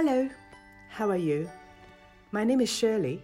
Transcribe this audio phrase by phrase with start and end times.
[0.00, 0.30] Hello,
[0.90, 1.50] how are you?
[2.30, 3.20] My name is Shirley.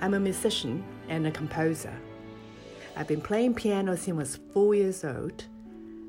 [0.00, 1.96] I'm a musician and a composer.
[2.96, 5.44] I've been playing piano since I was four years old.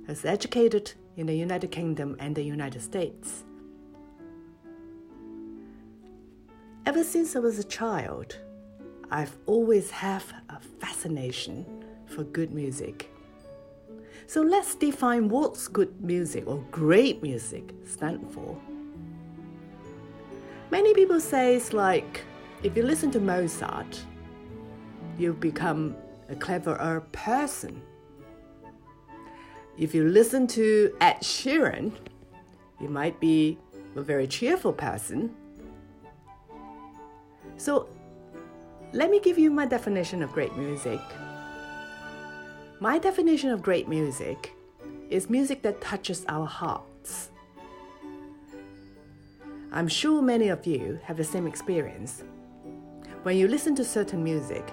[0.07, 3.43] I was educated in the United Kingdom and the United States.
[6.87, 8.39] Ever since I was a child,
[9.11, 11.67] I've always had a fascination
[12.07, 13.11] for good music.
[14.25, 18.59] So let's define what's good music or great music stand for.
[20.71, 22.21] Many people say it's like
[22.63, 24.01] if you listen to Mozart,
[25.17, 25.95] you become
[26.29, 27.81] a cleverer person.
[29.77, 31.91] If you listen to Ed Sheeran,
[32.79, 33.57] you might be
[33.95, 35.35] a very cheerful person.
[37.57, 37.87] So,
[38.91, 40.99] let me give you my definition of great music.
[42.79, 44.53] My definition of great music
[45.09, 47.29] is music that touches our hearts.
[49.75, 52.23] I'm sure many of you have the same experience.
[53.23, 54.65] When you listen to certain music,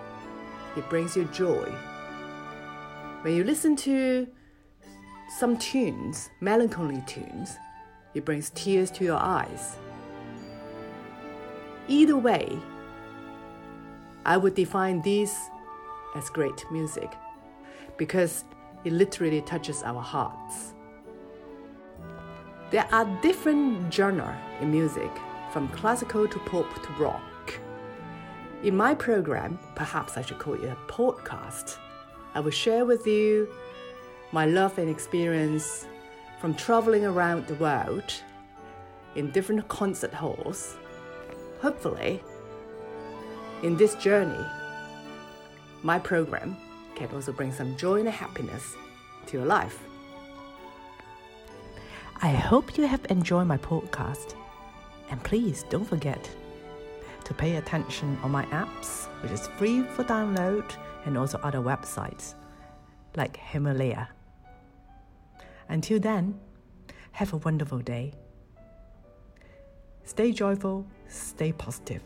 [0.77, 1.69] it brings you joy.
[3.23, 4.29] When you listen to
[5.41, 7.57] some tunes, melancholy tunes,
[8.15, 9.77] it brings tears to your eyes.
[11.89, 12.57] Either way,
[14.25, 15.37] I would define these
[16.15, 17.13] as great music
[17.97, 18.45] because
[18.85, 20.75] it literally touches our hearts.
[22.73, 25.11] There are different genres in music,
[25.53, 27.61] from classical to pop to rock.
[28.63, 31.77] In my program, perhaps I should call it a podcast,
[32.35, 33.47] I will share with you
[34.33, 35.87] my love and experience
[36.41, 38.11] from traveling around the world
[39.17, 40.79] in different concert halls.
[41.61, 42.25] Hopefully,
[43.63, 44.47] in this journey,
[45.83, 46.57] my program
[46.95, 48.65] can also bring some joy and happiness
[49.27, 49.79] to your life.
[52.25, 54.37] I hope you have enjoyed my podcast.
[55.11, 56.31] And please don't forget
[57.25, 60.65] to pay attention on my apps, which is free for download,
[61.05, 62.35] and also other websites
[63.17, 64.09] like Himalaya.
[65.69, 66.39] Until then,
[67.11, 68.13] have a wonderful day.
[70.05, 72.03] Stay joyful, stay positive.